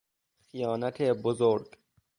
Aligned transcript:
خیانت 0.41 1.01
بزرگ 1.01 1.77